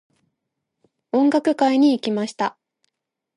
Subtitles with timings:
[1.11, 2.57] 音楽会に行きました。